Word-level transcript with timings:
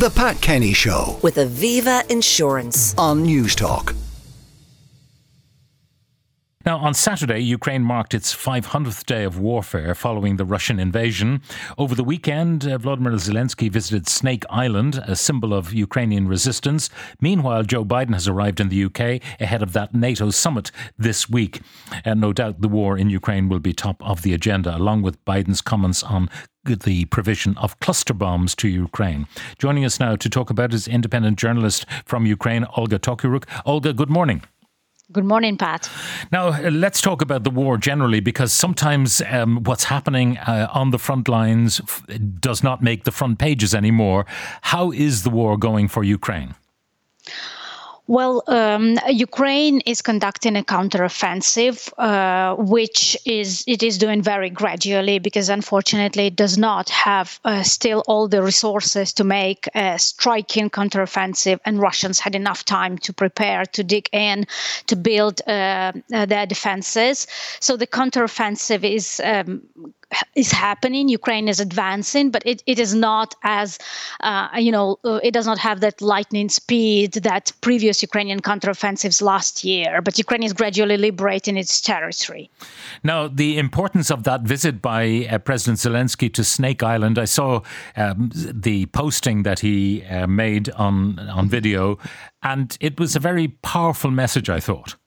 The 0.00 0.08
Pat 0.08 0.40
Kenny 0.40 0.72
Show 0.72 1.18
with 1.20 1.36
Aviva 1.36 2.10
Insurance. 2.10 2.94
on 2.96 3.22
Newstalk. 3.22 3.94
Now, 6.64 6.78
on 6.78 6.94
Saturday, 6.94 7.40
Ukraine 7.40 7.82
marked 7.82 8.14
its 8.14 8.34
500th 8.34 9.04
day 9.04 9.24
of 9.24 9.38
warfare 9.38 9.94
following 9.94 10.36
the 10.36 10.44
Russian 10.44 10.78
invasion. 10.78 11.42
Over 11.76 11.94
the 11.94 12.04
weekend, 12.04 12.66
uh, 12.66 12.78
Vladimir 12.78 13.12
Zelensky 13.12 13.70
visited 13.70 14.08
Snake 14.08 14.44
Island, 14.48 15.02
a 15.06 15.16
symbol 15.16 15.52
of 15.52 15.72
Ukrainian 15.72 16.28
resistance. 16.28 16.88
Meanwhile, 17.20 17.64
Joe 17.64 17.84
Biden 17.84 18.14
has 18.14 18.28
arrived 18.28 18.60
in 18.60 18.68
the 18.68 18.84
UK 18.84 19.22
ahead 19.40 19.62
of 19.62 19.72
that 19.72 19.94
NATO 19.94 20.30
summit 20.30 20.70
this 20.96 21.28
week. 21.28 21.60
And 22.04 22.20
no 22.20 22.32
doubt 22.32 22.60
the 22.60 22.68
war 22.68 22.96
in 22.96 23.10
Ukraine 23.10 23.48
will 23.48 23.58
be 23.58 23.72
top 23.72 24.02
of 24.02 24.22
the 24.22 24.32
agenda, 24.32 24.76
along 24.76 25.02
with 25.02 25.22
Biden's 25.24 25.60
comments 25.60 26.02
on 26.02 26.30
the 26.64 27.06
provision 27.06 27.56
of 27.58 27.78
cluster 27.80 28.14
bombs 28.14 28.54
to 28.56 28.68
Ukraine. 28.68 29.26
Joining 29.58 29.84
us 29.84 29.98
now 29.98 30.16
to 30.16 30.28
talk 30.28 30.50
about 30.50 30.74
is 30.74 30.86
independent 30.86 31.38
journalist 31.38 31.86
from 32.04 32.26
Ukraine, 32.26 32.66
Olga 32.76 32.98
Tokariuk. 32.98 33.44
Olga, 33.64 33.92
good 33.92 34.10
morning. 34.10 34.42
Good 35.12 35.24
morning, 35.24 35.56
Pat. 35.56 35.90
Now, 36.30 36.48
uh, 36.48 36.70
let's 36.70 37.00
talk 37.00 37.20
about 37.20 37.42
the 37.42 37.50
war 37.50 37.76
generally, 37.76 38.20
because 38.20 38.52
sometimes 38.52 39.20
um, 39.28 39.64
what's 39.64 39.84
happening 39.84 40.38
uh, 40.38 40.68
on 40.72 40.92
the 40.92 41.00
front 41.00 41.28
lines 41.28 41.80
f- 41.80 42.04
does 42.38 42.62
not 42.62 42.80
make 42.80 43.02
the 43.02 43.10
front 43.10 43.40
pages 43.40 43.74
anymore. 43.74 44.24
How 44.62 44.92
is 44.92 45.24
the 45.24 45.30
war 45.30 45.56
going 45.56 45.88
for 45.88 46.04
Ukraine? 46.04 46.54
Well, 48.10 48.42
um, 48.48 48.98
Ukraine 49.08 49.82
is 49.86 50.02
conducting 50.02 50.56
a 50.56 50.64
counteroffensive, 50.64 51.92
uh, 51.96 52.56
which 52.56 53.16
is 53.24 53.62
it 53.68 53.84
is 53.84 53.98
doing 53.98 54.20
very 54.20 54.50
gradually 54.50 55.20
because 55.20 55.48
unfortunately 55.48 56.26
it 56.26 56.34
does 56.34 56.58
not 56.58 56.88
have 56.88 57.38
uh, 57.44 57.62
still 57.62 58.02
all 58.08 58.26
the 58.26 58.42
resources 58.42 59.12
to 59.12 59.22
make 59.22 59.68
a 59.76 59.96
striking 59.96 60.70
counteroffensive, 60.70 61.60
and 61.64 61.78
Russians 61.78 62.18
had 62.18 62.34
enough 62.34 62.64
time 62.64 62.98
to 62.98 63.12
prepare, 63.12 63.64
to 63.66 63.84
dig 63.84 64.08
in, 64.12 64.44
to 64.88 64.96
build 64.96 65.40
uh, 65.46 65.92
their 66.08 66.46
defenses. 66.46 67.28
So 67.60 67.76
the 67.76 67.86
counteroffensive 67.86 68.82
is 68.82 69.20
um, 69.22 69.62
is 70.34 70.50
happening. 70.52 71.08
Ukraine 71.08 71.48
is 71.48 71.60
advancing, 71.60 72.30
but 72.30 72.42
it, 72.46 72.62
it 72.66 72.78
is 72.78 72.94
not 72.94 73.34
as, 73.42 73.78
uh, 74.20 74.48
you 74.56 74.72
know, 74.72 74.98
uh, 75.04 75.20
it 75.22 75.32
does 75.32 75.46
not 75.46 75.58
have 75.58 75.80
that 75.80 76.00
lightning 76.00 76.48
speed 76.48 77.12
that 77.14 77.52
previous 77.60 78.02
Ukrainian 78.02 78.40
counteroffensives 78.40 79.22
last 79.22 79.64
year. 79.64 80.00
But 80.02 80.18
Ukraine 80.18 80.42
is 80.42 80.52
gradually 80.52 80.96
liberating 80.96 81.56
its 81.56 81.80
territory. 81.80 82.50
Now, 83.02 83.28
the 83.28 83.58
importance 83.58 84.10
of 84.10 84.24
that 84.24 84.42
visit 84.42 84.82
by 84.82 85.28
uh, 85.30 85.38
President 85.38 85.78
Zelensky 85.78 86.32
to 86.34 86.44
Snake 86.44 86.82
Island, 86.82 87.18
I 87.18 87.24
saw 87.24 87.62
um, 87.96 88.30
the 88.34 88.86
posting 88.86 89.42
that 89.44 89.60
he 89.60 90.04
uh, 90.04 90.26
made 90.26 90.70
on 90.72 91.18
on 91.18 91.48
video, 91.48 91.98
and 92.42 92.76
it 92.80 92.98
was 92.98 93.16
a 93.16 93.20
very 93.20 93.48
powerful 93.48 94.10
message. 94.10 94.48
I 94.50 94.60
thought. 94.60 94.99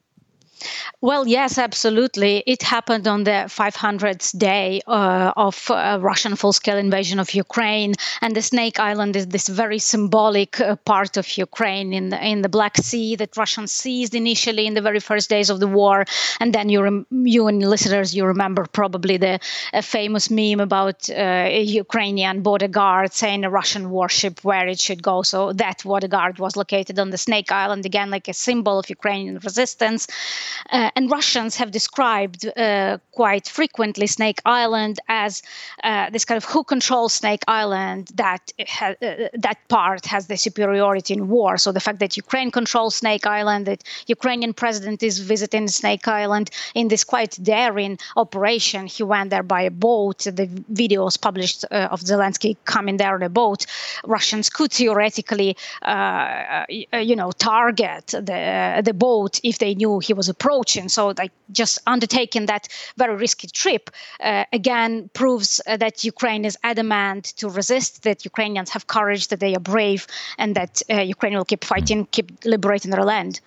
Well, 1.03 1.27
yes, 1.27 1.57
absolutely. 1.57 2.43
It 2.47 2.63
happened 2.63 3.09
on 3.09 3.25
the 3.25 3.43
500th 3.49 4.31
day 4.39 4.79
uh, 4.87 5.33
of 5.35 5.69
uh, 5.69 5.97
Russian 6.01 6.37
full-scale 6.37 6.77
invasion 6.77 7.19
of 7.19 7.33
Ukraine, 7.33 7.93
and 8.21 8.33
the 8.33 8.41
Snake 8.41 8.79
Island 8.79 9.17
is 9.17 9.27
this 9.27 9.49
very 9.49 9.79
symbolic 9.79 10.61
uh, 10.61 10.77
part 10.85 11.17
of 11.17 11.37
Ukraine 11.37 11.91
in 11.91 12.07
the, 12.07 12.25
in 12.25 12.41
the 12.41 12.47
Black 12.47 12.77
Sea 12.77 13.17
that 13.17 13.35
Russians 13.35 13.73
seized 13.73 14.15
initially 14.15 14.65
in 14.65 14.75
the 14.75 14.81
very 14.81 15.01
first 15.01 15.29
days 15.29 15.49
of 15.49 15.59
the 15.59 15.67
war, 15.67 16.05
and 16.39 16.53
then 16.55 16.69
you 16.69 16.81
rem- 16.81 17.05
you 17.11 17.47
and 17.47 17.59
listeners 17.61 18.15
you 18.15 18.23
remember 18.25 18.65
probably 18.71 19.17
the 19.17 19.41
famous 19.81 20.29
meme 20.31 20.61
about 20.61 21.09
uh, 21.09 21.59
a 21.59 21.63
Ukrainian 21.63 22.43
border 22.43 22.69
guard 22.69 23.11
saying 23.11 23.43
a 23.43 23.49
Russian 23.49 23.89
warship 23.89 24.41
where 24.45 24.67
it 24.69 24.79
should 24.79 25.03
go. 25.03 25.21
So 25.21 25.51
that 25.51 25.83
border 25.83 26.07
guard 26.07 26.39
was 26.39 26.55
located 26.55 26.97
on 26.97 27.09
the 27.09 27.17
Snake 27.17 27.51
Island 27.51 27.85
again, 27.85 28.09
like 28.09 28.29
a 28.29 28.33
symbol 28.33 28.79
of 28.79 28.89
Ukrainian 28.89 29.39
resistance. 29.39 30.07
Uh, 30.69 30.89
and 30.95 31.09
Russians 31.09 31.55
have 31.55 31.71
described 31.71 32.45
uh, 32.45 32.97
quite 33.11 33.47
frequently 33.47 34.07
Snake 34.07 34.39
Island 34.45 34.99
as 35.07 35.41
uh, 35.83 36.09
this 36.09 36.25
kind 36.25 36.37
of 36.37 36.45
who 36.45 36.63
controls 36.63 37.13
Snake 37.13 37.43
Island. 37.47 38.11
That 38.15 38.51
ha- 38.67 38.95
uh, 39.01 39.29
that 39.33 39.57
part 39.67 40.05
has 40.05 40.27
the 40.27 40.37
superiority 40.37 41.13
in 41.13 41.29
war. 41.29 41.57
So 41.57 41.71
the 41.71 41.79
fact 41.79 41.99
that 41.99 42.17
Ukraine 42.17 42.51
controls 42.51 42.95
Snake 42.95 43.25
Island, 43.25 43.65
that 43.65 43.83
Ukrainian 44.07 44.53
president 44.53 45.03
is 45.03 45.19
visiting 45.19 45.67
Snake 45.67 46.07
Island 46.07 46.49
in 46.75 46.87
this 46.87 47.03
quite 47.03 47.37
daring 47.41 47.97
operation. 48.15 48.87
He 48.87 49.03
went 49.03 49.29
there 49.29 49.43
by 49.43 49.61
a 49.61 49.71
boat. 49.71 50.19
The 50.19 50.47
videos 50.71 51.19
published 51.19 51.65
uh, 51.71 51.87
of 51.91 52.01
Zelensky 52.01 52.57
coming 52.65 52.97
there 52.97 53.15
on 53.15 53.23
a 53.23 53.29
boat. 53.29 53.65
Russians 54.05 54.49
could 54.49 54.71
theoretically, 54.71 55.55
uh, 55.81 56.65
you 56.69 57.15
know, 57.15 57.31
target 57.31 58.07
the 58.07 58.81
the 58.83 58.93
boat 58.93 59.39
if 59.43 59.57
they 59.59 59.73
knew 59.75 59.99
he 59.99 60.13
was 60.13 60.29
approaching. 60.29 60.82
So, 60.89 61.13
like, 61.17 61.31
just 61.51 61.79
undertaking 61.87 62.45
that 62.47 62.67
very 62.97 63.15
risky 63.15 63.47
trip 63.47 63.89
uh, 64.19 64.45
again 64.53 65.09
proves 65.13 65.61
uh, 65.67 65.77
that 65.77 66.03
Ukraine 66.03 66.45
is 66.45 66.57
adamant 66.63 67.25
to 67.37 67.49
resist, 67.49 68.03
that 68.03 68.25
Ukrainians 68.25 68.69
have 68.71 68.87
courage, 68.87 69.27
that 69.29 69.39
they 69.39 69.55
are 69.55 69.59
brave, 69.59 70.07
and 70.37 70.55
that 70.55 70.81
uh, 70.89 71.01
Ukraine 71.01 71.35
will 71.35 71.45
keep 71.45 71.63
fighting, 71.63 72.05
keep 72.11 72.31
liberating 72.45 72.91
their 72.91 73.03
land. 73.03 73.39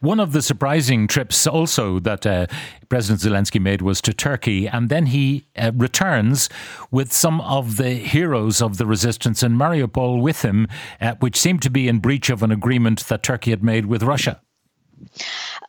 One 0.00 0.18
of 0.18 0.32
the 0.32 0.42
surprising 0.42 1.06
trips 1.06 1.46
also 1.46 2.00
that 2.00 2.26
uh, 2.26 2.46
President 2.88 3.20
Zelensky 3.20 3.60
made 3.60 3.82
was 3.82 4.00
to 4.02 4.12
Turkey, 4.12 4.66
and 4.66 4.88
then 4.88 5.06
he 5.06 5.46
uh, 5.56 5.70
returns 5.74 6.48
with 6.90 7.12
some 7.12 7.40
of 7.42 7.76
the 7.76 7.90
heroes 7.90 8.60
of 8.60 8.78
the 8.78 8.86
resistance 8.86 9.42
in 9.42 9.56
Mariupol 9.56 10.20
with 10.20 10.42
him, 10.42 10.66
uh, 11.00 11.14
which 11.20 11.36
seemed 11.36 11.62
to 11.62 11.70
be 11.70 11.86
in 11.88 11.98
breach 11.98 12.30
of 12.30 12.42
an 12.42 12.50
agreement 12.50 13.06
that 13.08 13.22
Turkey 13.22 13.50
had 13.50 13.62
made 13.62 13.86
with 13.86 14.02
Russia. 14.02 14.40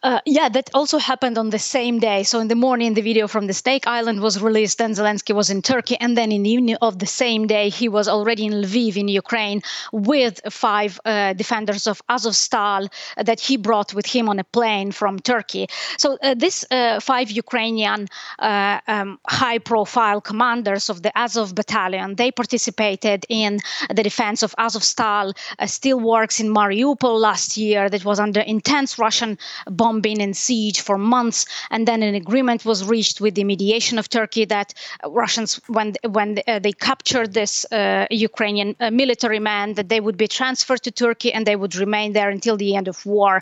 Uh, 0.03 0.19
yeah, 0.25 0.49
that 0.49 0.67
also 0.73 0.97
happened 0.97 1.37
on 1.37 1.51
the 1.51 1.59
same 1.59 1.99
day. 1.99 2.23
So 2.23 2.39
in 2.39 2.47
the 2.47 2.55
morning, 2.55 2.95
the 2.95 3.03
video 3.03 3.27
from 3.27 3.45
the 3.45 3.53
Snake 3.53 3.85
Island 3.85 4.19
was 4.19 4.41
released. 4.41 4.79
Then 4.79 4.93
Zelensky 4.93 5.35
was 5.35 5.51
in 5.51 5.61
Turkey, 5.61 5.95
and 5.99 6.17
then 6.17 6.31
in 6.31 6.41
the 6.41 6.49
evening 6.49 6.77
of 6.81 6.97
the 6.97 7.05
same 7.05 7.45
day, 7.45 7.69
he 7.69 7.87
was 7.87 8.07
already 8.07 8.45
in 8.45 8.53
Lviv 8.53 8.97
in 8.97 9.07
Ukraine 9.07 9.61
with 9.91 10.41
five 10.49 10.99
uh, 11.05 11.33
defenders 11.33 11.85
of 11.85 12.01
Azovstal 12.09 12.91
that 13.15 13.39
he 13.39 13.57
brought 13.57 13.93
with 13.93 14.07
him 14.07 14.27
on 14.27 14.39
a 14.39 14.43
plane 14.43 14.91
from 14.91 15.19
Turkey. 15.19 15.67
So 15.99 16.17
uh, 16.23 16.33
these 16.33 16.65
uh, 16.71 16.99
five 16.99 17.29
Ukrainian 17.29 18.07
uh, 18.39 18.79
um, 18.87 19.19
high-profile 19.27 20.21
commanders 20.21 20.89
of 20.89 21.03
the 21.03 21.15
Azov 21.15 21.53
battalion 21.53 22.15
they 22.15 22.31
participated 22.31 23.25
in 23.29 23.59
the 23.93 24.01
defense 24.01 24.41
of 24.41 24.55
Azovstal. 24.57 25.37
Uh, 25.59 25.67
still 25.67 25.99
works 25.99 26.39
in 26.39 26.51
Mariupol 26.51 27.19
last 27.19 27.55
year 27.55 27.87
that 27.87 28.03
was 28.03 28.19
under 28.19 28.39
intense 28.39 28.97
Russian 28.97 29.37
bombing 29.67 29.90
and 30.21 30.35
siege 30.37 30.79
for 30.81 30.97
months, 30.97 31.45
and 31.69 31.87
then 31.87 32.03
an 32.03 32.15
agreement 32.15 32.65
was 32.65 32.79
reached 32.85 33.21
with 33.21 33.35
the 33.35 33.43
mediation 33.43 33.99
of 33.99 34.07
Turkey 34.07 34.45
that 34.45 34.73
Russians, 35.05 35.59
when 35.67 35.95
when 36.17 36.39
uh, 36.47 36.59
they 36.59 36.71
captured 36.71 37.33
this 37.33 37.65
uh, 37.71 38.05
Ukrainian 38.09 38.75
uh, 38.79 38.89
military 38.91 39.39
man, 39.39 39.73
that 39.73 39.89
they 39.89 39.99
would 39.99 40.17
be 40.17 40.27
transferred 40.27 40.81
to 40.83 40.91
Turkey 40.91 41.33
and 41.33 41.45
they 41.45 41.57
would 41.61 41.75
remain 41.75 42.13
there 42.13 42.29
until 42.29 42.57
the 42.57 42.75
end 42.75 42.87
of 42.87 43.05
war. 43.05 43.33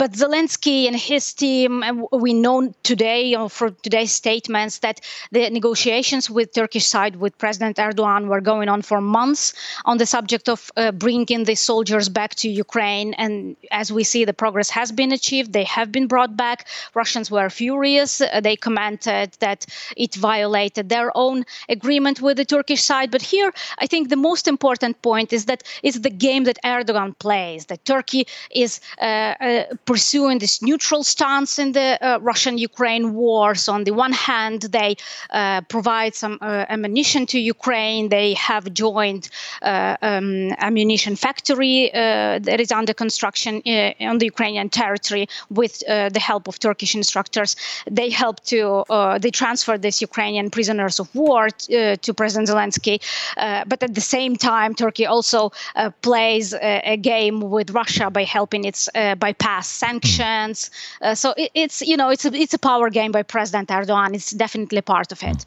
But 0.00 0.10
Zelensky 0.12 0.86
and 0.88 0.96
his 0.96 1.24
team, 1.32 1.70
we 2.12 2.32
know 2.34 2.72
today, 2.82 3.34
or 3.34 3.48
for 3.48 3.70
today's 3.70 4.12
statements, 4.12 4.78
that 4.78 5.00
the 5.32 5.48
negotiations 5.50 6.24
with 6.36 6.52
Turkish 6.52 6.86
side 6.86 7.16
with 7.16 7.32
President 7.38 7.76
Erdogan 7.76 8.26
were 8.28 8.42
going 8.52 8.68
on 8.68 8.82
for 8.82 9.00
months 9.00 9.54
on 9.84 9.98
the 9.98 10.06
subject 10.06 10.48
of 10.48 10.70
uh, 10.76 10.92
bringing 10.92 11.44
the 11.44 11.54
soldiers 11.54 12.08
back 12.08 12.34
to 12.42 12.48
Ukraine. 12.48 13.14
And 13.14 13.56
as 13.70 13.92
we 13.92 14.04
see, 14.04 14.24
the 14.24 14.38
progress 14.44 14.70
has 14.70 14.92
been 14.92 15.12
achieved. 15.12 15.29
They 15.30 15.64
have 15.64 15.90
been 15.92 16.06
brought 16.06 16.36
back. 16.36 16.66
Russians 16.94 17.30
were 17.30 17.50
furious. 17.50 18.20
Uh, 18.20 18.40
they 18.40 18.56
commented 18.56 19.36
that 19.40 19.66
it 19.96 20.14
violated 20.14 20.88
their 20.88 21.10
own 21.16 21.44
agreement 21.68 22.20
with 22.20 22.36
the 22.36 22.44
Turkish 22.44 22.82
side. 22.82 23.10
But 23.10 23.22
here, 23.22 23.52
I 23.78 23.86
think 23.86 24.08
the 24.08 24.16
most 24.16 24.48
important 24.48 25.00
point 25.02 25.32
is 25.32 25.44
that 25.46 25.62
it's 25.82 25.98
the 25.98 26.10
game 26.10 26.44
that 26.44 26.58
Erdogan 26.64 27.18
plays. 27.18 27.66
That 27.66 27.84
Turkey 27.84 28.26
is 28.50 28.80
uh, 29.00 29.04
uh, 29.04 29.64
pursuing 29.84 30.38
this 30.38 30.62
neutral 30.62 31.02
stance 31.04 31.58
in 31.58 31.72
the 31.72 31.98
uh, 32.00 32.18
Russian-Ukraine 32.20 33.14
war. 33.14 33.54
So 33.54 33.72
on 33.72 33.84
the 33.84 33.92
one 33.92 34.12
hand, 34.12 34.62
they 34.62 34.96
uh, 35.30 35.60
provide 35.62 36.14
some 36.14 36.38
uh, 36.40 36.66
ammunition 36.68 37.26
to 37.26 37.38
Ukraine. 37.38 38.08
They 38.08 38.34
have 38.34 38.72
joined 38.74 39.28
um, 39.62 40.52
ammunition 40.58 41.16
factory 41.16 41.90
that 41.92 42.60
is 42.60 42.70
under 42.72 42.94
construction 42.94 43.62
on 44.10 44.18
the 44.18 44.26
Ukrainian 44.26 44.68
territory. 44.68 45.19
Territory 45.20 45.28
with 45.50 45.82
uh, 45.88 46.08
the 46.10 46.20
help 46.20 46.48
of 46.48 46.58
Turkish 46.58 46.94
instructors. 46.94 47.56
They 47.90 48.10
helped 48.10 48.46
to 48.48 48.84
uh, 48.90 49.18
they 49.18 49.30
transferred 49.30 49.82
these 49.82 50.00
Ukrainian 50.00 50.50
prisoners 50.50 51.00
of 51.00 51.08
war 51.14 51.50
t- 51.50 51.76
uh, 51.76 51.96
to 51.96 52.14
President 52.14 52.48
Zelensky, 52.48 53.00
uh, 53.36 53.64
but 53.66 53.82
at 53.82 53.94
the 53.94 54.00
same 54.00 54.36
time, 54.36 54.74
Turkey 54.74 55.06
also 55.06 55.52
uh, 55.76 55.90
plays 56.02 56.54
a, 56.54 56.80
a, 56.92 56.96
game 56.96 57.40
with 57.50 57.70
Russia 57.70 58.10
by 58.10 58.24
helping 58.24 58.64
its 58.64 58.88
bypass 59.18 59.66
sanctions. 59.68 60.70
so 61.14 61.34
it, 61.36 61.50
it's 61.54 61.80
you 61.80 61.96
know 61.96 62.10
it's 62.10 62.24
a, 62.24 62.32
it's 62.34 62.54
a 62.54 62.58
power 62.58 62.90
game 62.90 63.12
by 63.12 63.22
President 63.22 63.68
Erdogan. 63.68 64.14
It's 64.14 64.32
definitely 64.32 64.82
part 64.82 65.12
of 65.12 65.22
it. 65.22 65.46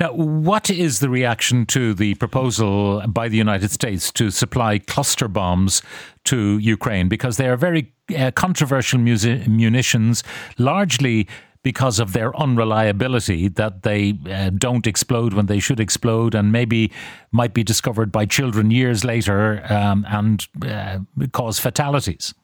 Now, 0.00 0.12
what 0.12 0.70
is 0.70 0.98
the 0.98 1.08
reaction 1.08 1.66
to 1.66 1.94
the 1.94 2.14
proposal 2.14 3.02
by 3.08 3.28
the 3.28 3.36
United 3.36 3.70
States 3.70 4.12
to 4.12 4.30
supply 4.30 4.78
cluster 4.78 5.28
bombs 5.28 5.82
to 6.24 6.58
Ukraine? 6.58 7.08
Because 7.08 7.36
they 7.36 7.48
are 7.48 7.56
very 7.56 7.92
uh, 8.16 8.30
controversial 8.32 8.98
munitions, 8.98 10.22
largely 10.58 11.28
because 11.62 11.98
of 11.98 12.12
their 12.12 12.36
unreliability, 12.36 13.48
that 13.48 13.82
they 13.82 14.18
uh, 14.30 14.50
don't 14.50 14.86
explode 14.86 15.32
when 15.32 15.46
they 15.46 15.58
should 15.58 15.80
explode 15.80 16.34
and 16.34 16.52
maybe 16.52 16.92
might 17.32 17.54
be 17.54 17.64
discovered 17.64 18.12
by 18.12 18.26
children 18.26 18.70
years 18.70 19.04
later 19.04 19.64
um, 19.72 20.04
and 20.08 20.46
uh, 20.66 20.98
cause 21.32 21.58
fatalities. 21.58 22.34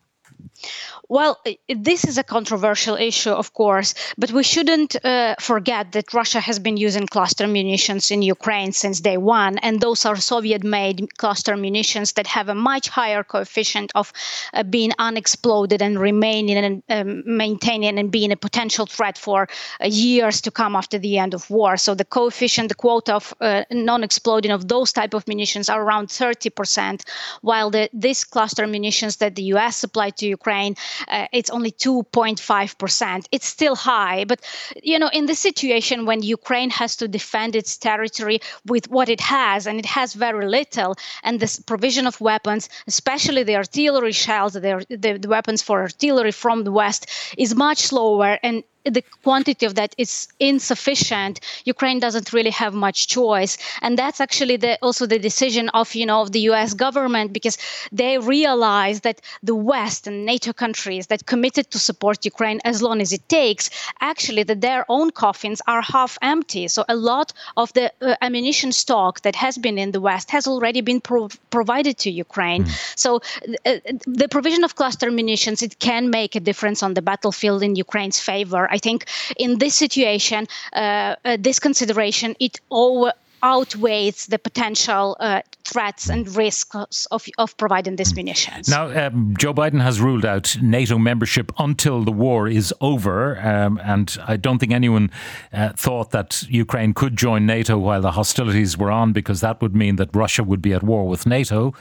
Well, 1.11 1.41
this 1.69 2.05
is 2.05 2.19
a 2.19 2.23
controversial 2.23 2.95
issue, 2.95 3.33
of 3.33 3.53
course, 3.53 3.95
but 4.17 4.31
we 4.31 4.45
shouldn't 4.45 4.95
uh, 5.05 5.35
forget 5.41 5.91
that 5.91 6.15
Russia 6.15 6.39
has 6.39 6.61
been 6.61 6.77
using 6.77 7.09
cluster 7.09 7.49
munitions 7.49 8.13
in 8.13 8.23
Ukraine 8.23 8.71
since 8.71 9.01
day 9.01 9.17
one, 9.17 9.59
and 9.59 9.81
those 9.81 10.07
are 10.07 10.15
Soviet 10.15 10.63
made 10.63 11.09
cluster 11.19 11.57
munitions 11.57 12.13
that 12.13 12.29
have 12.29 12.49
a 12.49 12.55
much 12.55 12.89
higher 12.89 13.25
coefficient 13.25 13.91
of 13.97 14.13
uh, 14.55 14.63
being 14.63 14.93
unexploded 15.01 15.83
and 15.83 15.99
remaining 15.99 16.57
and 16.59 16.83
um, 16.89 17.25
maintaining 17.27 17.99
and 17.99 18.13
being 18.13 18.31
a 18.31 18.37
potential 18.37 18.87
threat 18.87 19.19
for 19.19 19.49
uh, 19.83 19.87
years 19.87 20.41
to 20.43 20.53
come 20.53 20.77
after 20.77 20.97
the 20.97 21.19
end 21.19 21.35
of 21.35 21.51
war. 21.51 21.77
So 21.77 21.97
the 21.97 22.05
coefficient, 22.05 22.69
the 22.69 22.77
quota 22.77 23.17
of 23.17 23.35
uh, 23.41 23.65
non 23.73 24.05
exploding 24.05 24.53
of 24.53 24.69
those 24.69 24.93
type 24.93 25.15
of 25.15 25.27
munitions 25.27 25.69
are 25.69 25.83
around 25.83 26.07
30%, 26.07 27.03
while 27.41 27.71
the, 27.71 27.91
these 27.93 28.23
cluster 28.23 28.65
munitions 28.69 29.17
that 29.17 29.35
the 29.35 29.43
US 29.55 29.77
supplied 29.77 30.17
to 30.19 30.27
Ukraine 30.29 30.77
uh, 31.09 31.27
it's 31.33 31.51
only 31.51 31.73
2.5%. 31.73 33.27
It's 33.33 33.47
still 33.47 33.77
high, 33.77 34.25
but 34.25 34.41
you 34.83 34.99
know, 34.99 35.11
in 35.13 35.27
the 35.27 35.35
situation 35.35 36.07
when 36.07 36.23
Ukraine 36.23 36.71
has 36.71 36.97
to 36.97 37.09
defend 37.09 37.57
its 37.57 37.77
territory 37.77 38.41
with 38.67 38.89
what 38.91 39.09
it 39.09 39.21
has, 39.21 39.67
and 39.67 39.79
it 39.79 39.87
has 39.87 40.15
very 40.15 40.47
little, 40.47 40.97
and 41.23 41.41
this 41.41 41.59
provision 41.61 42.07
of 42.07 42.21
weapons, 42.21 42.69
especially 42.87 43.43
the 43.43 43.57
artillery 43.57 44.13
shells, 44.13 44.53
the, 44.55 44.87
the, 44.89 45.19
the 45.19 45.29
weapons 45.29 45.63
for 45.63 45.81
artillery 45.81 46.33
from 46.33 46.65
the 46.65 46.73
West, 46.73 47.07
is 47.37 47.55
much 47.55 47.79
slower 47.79 48.39
and 48.43 48.63
the 48.85 49.03
quantity 49.23 49.67
of 49.67 49.75
that 49.75 49.95
is 49.99 50.29
insufficient 50.39 51.41
ukraine 51.65 52.01
doesn't 52.01 52.33
really 52.33 52.51
have 52.51 52.75
much 52.75 53.09
choice. 53.09 53.59
And 53.83 53.99
that's 53.99 54.21
actually 54.21 54.57
the, 54.57 54.79
also 54.83 55.07
the 55.07 55.19
decision 55.19 55.69
of 55.71 55.95
you 55.95 56.07
know 56.07 56.23
of 56.23 56.33
the 56.33 56.41
us 56.41 56.75
government 56.75 57.33
because 57.33 57.59
they 57.93 58.19
realize 58.19 59.01
that 59.01 59.21
the 59.43 59.55
west 59.55 60.07
and 60.07 60.25
nato 60.25 60.53
countries 60.53 61.09
that 61.09 61.27
committed 61.27 61.71
to 61.71 61.79
support 61.79 62.25
ukraine 62.25 62.61
as 62.65 62.83
long 62.83 63.01
as 63.01 63.13
it 63.13 63.29
takes 63.29 63.71
actually 64.01 64.43
that 64.45 64.61
their 64.61 64.85
own 64.89 65.11
coffins 65.11 65.61
are 65.67 65.83
half 65.83 66.19
empty. 66.23 66.69
So 66.69 66.85
a 66.89 66.97
lot 66.97 67.33
of 67.57 67.73
the 67.73 67.93
uh, 68.01 68.17
ammunition 68.21 68.73
stock 68.73 69.21
that 69.23 69.37
has 69.37 69.59
been 69.59 69.79
in 69.79 69.93
the 69.93 70.01
west 70.01 70.31
has 70.31 70.47
already 70.47 70.81
been 70.81 71.01
pro- 71.01 71.29
provided 71.51 71.99
to 71.99 72.11
ukraine. 72.11 72.65
Mm. 72.65 72.99
so 73.05 73.21
uh, 73.67 73.77
the 74.07 74.29
provision 74.31 74.65
of 74.65 74.75
cluster 74.77 75.11
munitions 75.11 75.63
it 75.63 75.79
can 75.79 76.11
make 76.11 76.35
a 76.35 76.41
difference 76.41 76.83
on 76.83 76.95
the 76.95 77.03
battlefield 77.03 77.63
in 77.63 77.77
ukraine's 77.77 78.21
favor 78.21 78.70
I 78.71 78.79
think 78.79 79.07
in 79.37 79.59
this 79.59 79.75
situation, 79.75 80.47
uh, 80.73 81.17
uh, 81.25 81.37
this 81.39 81.59
consideration 81.59 82.35
it 82.41 82.61
all 82.71 83.13
outweighs 83.43 84.27
the 84.27 84.39
potential 84.39 85.17
uh, 85.21 85.41
threats 85.65 86.11
and 86.11 86.29
risks 86.37 87.07
of, 87.07 87.27
of 87.39 87.57
providing 87.57 87.97
these 87.97 88.15
munitions. 88.15 88.69
Now, 88.69 89.07
um, 89.07 89.35
Joe 89.39 89.55
Biden 89.55 89.81
has 89.81 90.01
ruled 90.01 90.25
out 90.25 90.57
NATO 90.61 90.99
membership 90.99 91.53
until 91.59 92.05
the 92.05 92.13
war 92.13 92.49
is 92.49 92.75
over, 92.81 93.41
um, 93.41 93.81
and 93.83 94.17
I 94.27 94.37
don't 94.37 94.59
think 94.59 94.73
anyone 94.73 95.11
uh, 95.53 95.71
thought 95.71 96.11
that 96.11 96.43
Ukraine 96.49 96.93
could 96.93 97.17
join 97.17 97.47
NATO 97.47 97.79
while 97.79 98.03
the 98.03 98.13
hostilities 98.13 98.77
were 98.77 98.91
on, 98.91 99.13
because 99.13 99.41
that 99.41 99.63
would 99.63 99.75
mean 99.75 99.97
that 99.97 100.15
Russia 100.15 100.43
would 100.45 100.63
be 100.63 100.73
at 100.73 100.83
war 100.83 101.07
with 101.09 101.27
NATO, 101.27 101.73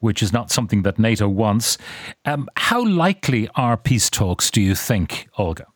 which 0.00 0.22
is 0.22 0.32
not 0.32 0.50
something 0.50 0.82
that 0.82 0.98
NATO 0.98 1.28
wants. 1.28 1.78
Um, 2.24 2.48
how 2.56 2.84
likely 2.84 3.48
are 3.54 3.76
peace 3.76 4.10
talks, 4.10 4.50
do 4.50 4.60
you 4.60 4.74
think, 4.74 5.28
Olga? 5.36 5.66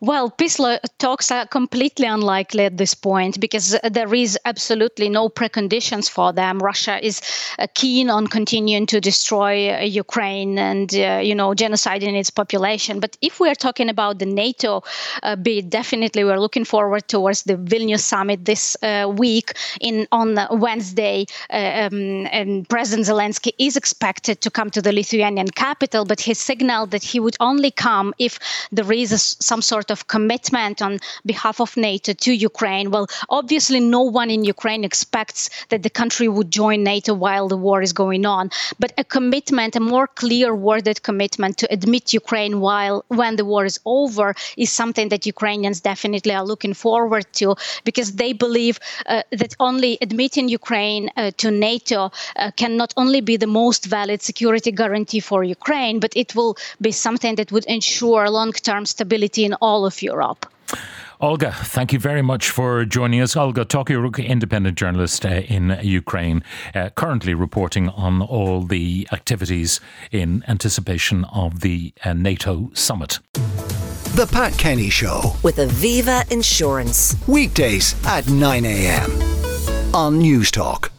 Well, 0.00 0.30
peace 0.30 0.58
talks 0.98 1.30
are 1.30 1.46
completely 1.46 2.06
unlikely 2.06 2.64
at 2.64 2.76
this 2.76 2.94
point 2.94 3.38
because 3.38 3.78
there 3.88 4.12
is 4.12 4.36
absolutely 4.44 5.08
no 5.08 5.28
preconditions 5.28 6.10
for 6.10 6.32
them. 6.32 6.58
Russia 6.58 6.98
is 7.04 7.20
uh, 7.58 7.68
keen 7.74 8.10
on 8.10 8.26
continuing 8.26 8.86
to 8.86 9.00
destroy 9.00 9.74
uh, 9.74 9.80
Ukraine 9.82 10.58
and 10.58 10.92
uh, 10.94 11.20
you 11.22 11.34
know 11.34 11.54
genociding 11.54 12.18
its 12.18 12.30
population. 12.30 12.98
But 12.98 13.16
if 13.20 13.38
we 13.38 13.48
are 13.48 13.54
talking 13.54 13.88
about 13.88 14.18
the 14.18 14.26
NATO 14.26 14.82
uh, 15.22 15.36
bid, 15.36 15.70
definitely 15.70 16.24
we're 16.24 16.40
looking 16.40 16.64
forward 16.64 17.06
towards 17.06 17.44
the 17.44 17.56
Vilnius 17.56 18.00
summit 18.00 18.44
this 18.44 18.76
uh, 18.82 19.12
week. 19.16 19.52
In 19.80 20.06
on 20.10 20.38
Wednesday, 20.50 21.26
uh, 21.50 21.86
um, 21.86 22.26
and 22.32 22.68
President 22.68 23.06
Zelensky 23.06 23.52
is 23.58 23.76
expected 23.76 24.40
to 24.40 24.50
come 24.50 24.70
to 24.70 24.82
the 24.82 24.92
Lithuanian 24.92 25.48
capital, 25.48 26.04
but 26.04 26.20
he 26.20 26.34
signaled 26.34 26.90
that 26.90 27.04
he 27.04 27.20
would 27.20 27.36
only 27.38 27.70
come 27.70 28.14
if 28.18 28.38
there 28.72 28.92
is 28.92 29.12
a, 29.12 29.20
some 29.52 29.60
sort 29.74 29.90
of 29.90 30.06
commitment 30.06 30.80
on 30.80 30.92
behalf 31.26 31.60
of 31.60 31.76
NATO 31.76 32.10
to 32.24 32.32
Ukraine. 32.50 32.86
Well, 32.94 33.06
obviously, 33.38 33.80
no 33.98 34.02
one 34.20 34.30
in 34.36 34.42
Ukraine 34.56 34.84
expects 34.90 35.40
that 35.70 35.82
the 35.86 35.94
country 36.00 36.28
would 36.34 36.50
join 36.62 36.78
NATO 36.94 37.12
while 37.26 37.46
the 37.48 37.60
war 37.66 37.78
is 37.88 37.92
going 38.04 38.24
on. 38.38 38.44
But 38.82 38.90
a 38.96 39.04
commitment, 39.16 39.76
a 39.76 39.80
more 39.94 40.06
clear 40.22 40.50
worded 40.68 40.98
commitment 41.08 41.52
to 41.60 41.66
admit 41.76 42.14
Ukraine 42.22 42.54
while 42.68 42.96
when 43.20 43.34
the 43.36 43.48
war 43.52 43.64
is 43.70 43.78
over 43.98 44.28
is 44.64 44.70
something 44.80 45.08
that 45.12 45.30
Ukrainians 45.34 45.78
definitely 45.92 46.34
are 46.38 46.46
looking 46.52 46.74
forward 46.86 47.26
to 47.40 47.46
because 47.88 48.08
they 48.22 48.32
believe 48.44 48.76
uh, 48.80 49.22
that 49.40 49.52
only 49.68 49.92
admitting 50.06 50.46
Ukraine 50.60 51.04
uh, 51.10 51.30
to 51.42 51.48
NATO 51.50 52.00
uh, 52.06 52.50
can 52.60 52.72
not 52.82 52.90
only 53.02 53.20
be 53.30 53.36
the 53.44 53.52
most 53.62 53.82
valid 53.98 54.20
security 54.30 54.70
guarantee 54.82 55.22
for 55.30 55.40
Ukraine, 55.58 55.96
but 56.04 56.12
it 56.22 56.30
will 56.36 56.52
be 56.86 56.92
something 57.06 57.34
that 57.38 57.52
would 57.52 57.66
ensure 57.76 58.22
long 58.40 58.52
term 58.68 58.82
stability 58.94 59.31
in 59.38 59.54
all 59.54 59.84
of 59.84 60.02
Europe. 60.02 60.46
Olga, 61.22 61.52
thank 61.52 61.92
you 61.92 62.00
very 62.00 62.20
much 62.20 62.50
for 62.50 62.84
joining 62.84 63.20
us. 63.20 63.36
Olga 63.36 63.64
Tokariuk, 63.64 64.26
independent 64.26 64.76
journalist 64.76 65.24
uh, 65.24 65.28
in 65.28 65.78
Ukraine, 65.80 66.42
uh, 66.74 66.90
currently 66.96 67.32
reporting 67.32 67.88
on 67.90 68.20
all 68.22 68.62
the 68.62 69.06
activities 69.12 69.80
in 70.10 70.42
anticipation 70.48 71.24
of 71.26 71.60
the 71.60 71.94
uh, 72.04 72.12
NATO 72.12 72.70
summit. 72.74 73.20
The 74.16 74.28
Pat 74.30 74.58
Kenny 74.58 74.90
Show 74.90 75.36
with 75.44 75.58
Aviva 75.58 76.30
Insurance. 76.32 77.14
Weekdays 77.28 77.94
at 78.04 78.28
9 78.28 78.64
a.m. 78.64 79.10
on 79.94 80.20
Newstalk. 80.20 80.90